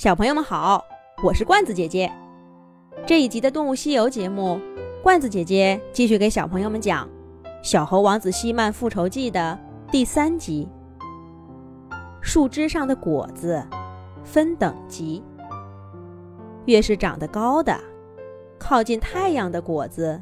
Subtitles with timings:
[0.00, 0.82] 小朋友们好，
[1.22, 2.10] 我是罐子姐姐。
[3.06, 4.58] 这一集的《动物西游》节目，
[5.02, 7.06] 罐子姐姐继续给小朋友们讲
[7.62, 9.58] 《小猴王子西曼复仇记》的
[9.92, 10.66] 第三集。
[12.22, 13.62] 树枝上的果子
[14.24, 15.22] 分等级，
[16.64, 17.78] 越是长得高的，
[18.58, 20.18] 靠近太阳的果子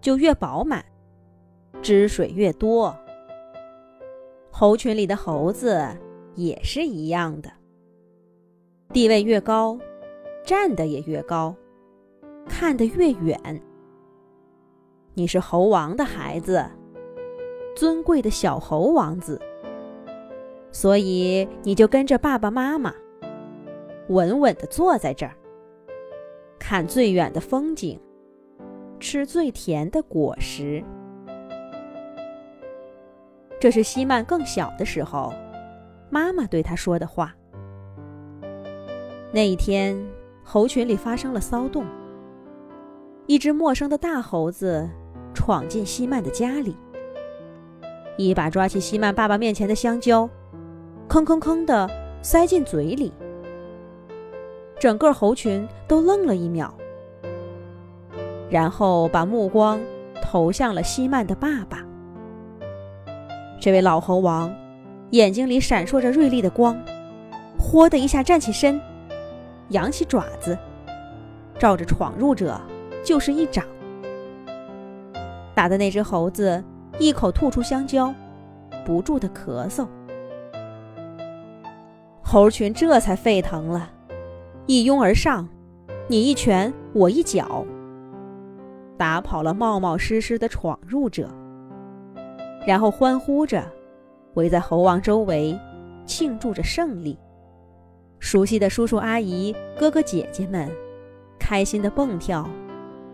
[0.00, 0.84] 就越饱满，
[1.80, 2.92] 汁水越多。
[4.50, 5.96] 猴群里的猴子
[6.34, 7.48] 也是一样的，
[8.92, 9.78] 地位越高，
[10.44, 11.54] 站得也越高，
[12.48, 13.38] 看得越远。
[15.14, 16.64] 你是猴王的孩子，
[17.74, 19.40] 尊贵的小猴王子。
[20.70, 22.94] 所以你就跟着爸爸妈妈，
[24.08, 25.34] 稳稳地坐在这儿，
[26.58, 28.00] 看最远的风景，
[29.00, 30.82] 吃最甜的果实。
[33.58, 35.32] 这是西曼更小的时候，
[36.08, 37.34] 妈妈对他说的话。
[39.36, 39.94] 那一天，
[40.42, 41.84] 猴群里发生了骚动，
[43.26, 44.88] 一只陌生的大猴子
[45.34, 46.74] 闯进西曼的家里，
[48.16, 50.26] 一把抓起西曼爸爸面前的香蕉。
[51.06, 51.86] 吭吭吭的
[52.22, 53.12] 塞进嘴里，
[54.80, 56.72] 整个猴群都愣了一秒，
[58.48, 59.78] 然后把目光
[60.22, 61.84] 投向了西曼的爸爸。
[63.60, 64.50] 这位老猴王
[65.10, 66.74] 眼睛里闪烁着锐利的光，
[67.58, 68.80] 豁的一下站起身，
[69.68, 70.56] 扬起爪子，
[71.58, 72.60] 照着闯入者
[73.04, 73.64] 就是一掌，
[75.54, 76.62] 打的那只猴子
[76.98, 78.14] 一口吐出香蕉，
[78.84, 79.86] 不住的咳嗽。
[82.22, 83.90] 猴群这才沸腾了，
[84.66, 85.48] 一拥而上，
[86.08, 87.64] 你一拳我一脚，
[88.96, 91.28] 打跑了冒冒失失的闯入者，
[92.66, 93.62] 然后欢呼着
[94.34, 95.58] 围在猴王周围，
[96.04, 97.18] 庆祝着胜利。
[98.18, 100.70] 熟悉的叔叔阿姨、哥哥姐姐们，
[101.38, 102.48] 开心的蹦跳，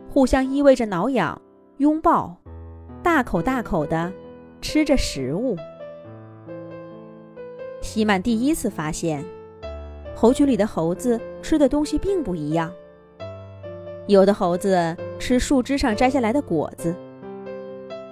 [0.08, 1.40] 互相依偎着挠痒，
[1.78, 2.36] 拥抱，
[3.02, 4.12] 大口大口的
[4.60, 5.56] 吃着食物。
[7.80, 9.24] 西曼第一次发现，
[10.14, 12.72] 猴群里的猴子吃的东西并不一样。
[14.06, 16.94] 有的猴子吃树枝上摘下来的果子，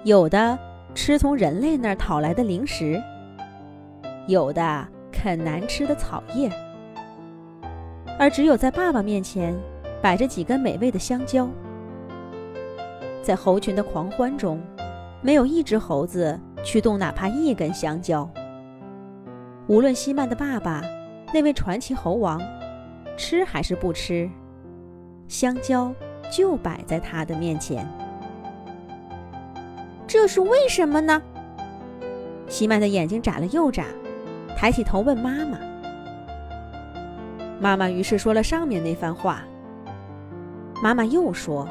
[0.03, 0.57] 有的
[0.93, 3.01] 吃从人类那儿讨来的零食，
[4.27, 6.51] 有的啃难吃的草叶。
[8.21, 9.59] 而只有在爸爸面前，
[9.99, 11.49] 摆着几根美味的香蕉。
[13.23, 14.61] 在猴群的狂欢中，
[15.23, 18.29] 没有一只猴子去动哪怕一根香蕉。
[19.65, 20.83] 无论西曼的爸爸，
[21.33, 22.39] 那位传奇猴王，
[23.17, 24.29] 吃还是不吃，
[25.27, 25.91] 香蕉
[26.31, 27.87] 就摆在他的面前。
[30.05, 31.19] 这是为什么呢？
[32.47, 33.85] 西曼的眼睛眨了又眨，
[34.55, 35.70] 抬起头问妈妈。
[37.61, 39.43] 妈妈于是说了上面那番话。
[40.83, 41.65] 妈妈又说，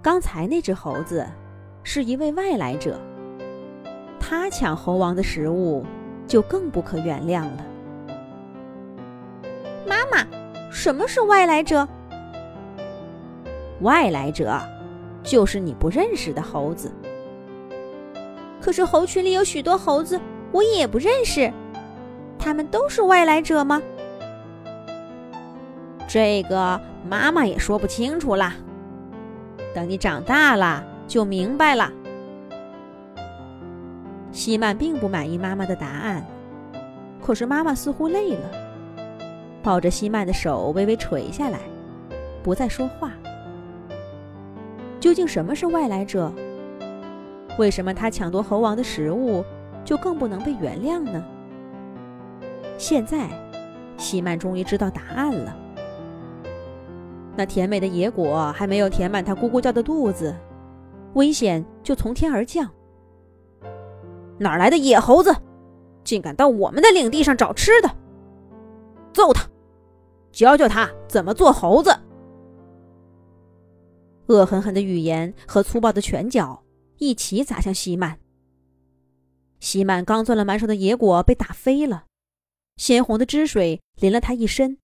[0.00, 1.26] 刚才那只猴子
[1.82, 2.98] 是一位外来者，
[4.18, 5.84] 他抢猴王的食物。
[6.30, 7.66] 就更不可原谅了。
[9.84, 10.24] 妈妈，
[10.70, 11.88] 什么是外来者？
[13.80, 14.56] 外来者，
[15.24, 16.92] 就是你不认识的猴子。
[18.60, 20.20] 可是猴群里有许多猴子，
[20.52, 21.52] 我也不认识，
[22.38, 23.82] 他们都是外来者吗？
[26.12, 28.54] 这个妈妈也说不清楚啦。
[29.72, 31.88] 等你长大了就明白了。
[34.32, 36.26] 西曼并不满意妈妈的答案，
[37.22, 38.50] 可是妈妈似乎累了，
[39.62, 41.60] 抱着西曼的手微微垂下来，
[42.42, 43.12] 不再说话。
[44.98, 46.32] 究竟什么是外来者？
[47.56, 49.44] 为什么他抢夺猴王的食物
[49.84, 51.24] 就更不能被原谅呢？
[52.76, 53.28] 现在，
[53.96, 55.56] 西曼终于知道答案了。
[57.40, 60.38] 那甜美的野果还没有填满他咕咕叫的肚子，
[61.14, 62.70] 危险就从天而降。
[64.38, 65.34] 哪来的野猴子，
[66.04, 67.88] 竟敢到我们的领地上找吃的？
[69.14, 69.48] 揍他，
[70.30, 71.98] 教教他怎么做猴子！
[74.26, 76.62] 恶狠狠的语言和粗暴的拳脚
[76.98, 78.18] 一起砸向西曼。
[79.60, 82.04] 西曼刚攥了满手的野果被打飞了，
[82.76, 84.76] 鲜红的汁水淋了他一身，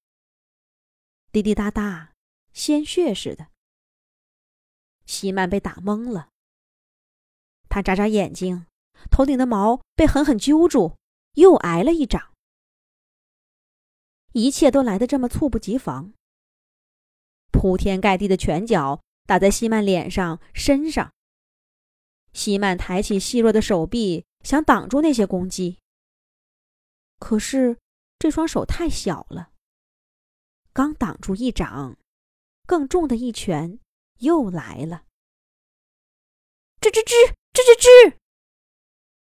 [1.30, 2.12] 滴滴答答，
[2.56, 3.48] 鲜血似的。
[5.04, 6.30] 西曼被打懵了，
[7.68, 8.66] 他眨眨眼睛。
[9.10, 10.96] 头顶的毛被狠狠揪住，
[11.34, 12.32] 又挨了一掌。
[14.32, 16.14] 一切都来得这么猝不及防。
[17.52, 21.12] 铺天盖地的拳脚打在西曼脸上、身上。
[22.32, 25.78] 西曼抬起细弱的手臂，想挡住那些攻击。
[27.18, 27.78] 可是，
[28.18, 29.52] 这双手太小了，
[30.72, 31.98] 刚挡住一掌，
[32.66, 33.78] 更重的一拳
[34.18, 35.04] 又来了。
[36.80, 38.16] 吱吱吱，吱吱吱！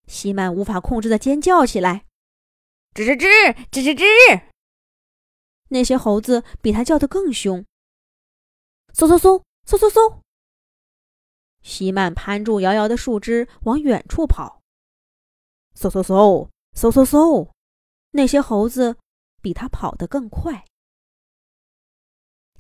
[0.08, 2.06] 西曼无法控制的尖叫起来。
[2.94, 4.44] 吱吱吱，吱吱吱！
[5.70, 7.66] 那些猴子比他叫得更凶。
[8.94, 10.20] 嗖嗖嗖，嗖嗖嗖！
[11.62, 14.62] 西曼攀住摇摇的树枝，往远处跑。
[15.76, 17.50] 嗖嗖嗖，嗖嗖嗖！
[18.12, 18.98] 那些猴子
[19.42, 20.66] 比他跑得更快。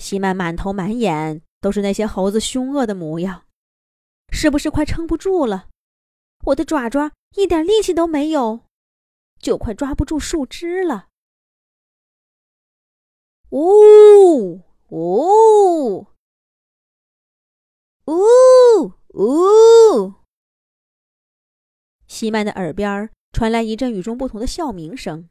[0.01, 3.45] 西曼满头满眼都是那些猴子凶恶的模样，
[4.31, 5.69] 是不是快撑不住了？
[6.45, 8.65] 我的爪爪一点力气都没有，
[9.39, 11.09] 就快抓不住树枝了。
[13.51, 16.07] 呜呜
[18.06, 20.13] 呜呜！
[22.07, 25.30] 西曼的耳边传来一阵与众不同的笑鸣声。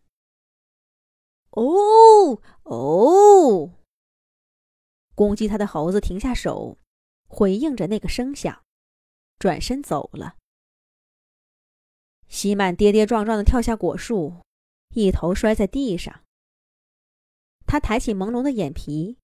[1.50, 3.80] 哦哦！
[5.20, 6.78] 攻击他的猴子停下手，
[7.28, 8.64] 回应着那个声响，
[9.38, 10.38] 转身走了。
[12.26, 14.40] 西曼跌跌撞撞的跳下果树，
[14.94, 16.25] 一头摔在地上。
[17.67, 19.19] 他抬起朦胧的眼皮，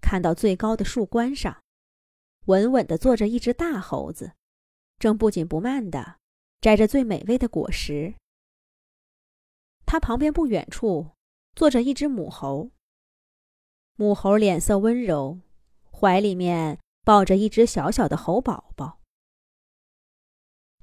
[0.00, 1.60] 看到最高的树冠上，
[2.44, 4.34] 稳稳的坐着一只大猴子，
[5.00, 6.20] 正不紧不慢的
[6.60, 8.14] 摘着最美味的果实。
[9.84, 11.10] 他旁边不远处
[11.56, 12.70] 坐着一只母猴。
[13.96, 15.40] 母猴脸色温柔，
[15.90, 19.00] 怀里面抱着一只小小的猴宝宝。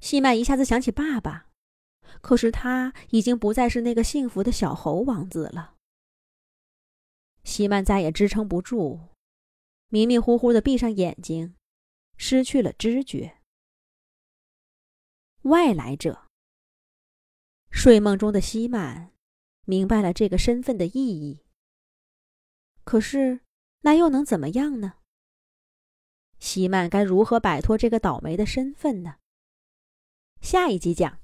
[0.00, 1.48] 西曼一下子想起爸爸，
[2.20, 5.76] 可是他已经不再是那个幸福的小猴王子了。
[7.44, 8.98] 西曼再也支撑不住，
[9.88, 11.54] 迷迷糊糊的闭上眼睛，
[12.16, 13.38] 失去了知觉。
[15.42, 16.22] 外来者。
[17.70, 19.12] 睡梦中的西曼
[19.64, 21.43] 明白了这个身份的意义。
[22.84, 23.40] 可是，
[23.80, 24.94] 那又能怎么样呢？
[26.38, 29.16] 西曼该如何摆脱这个倒霉的身份呢？
[30.40, 31.18] 下一集讲。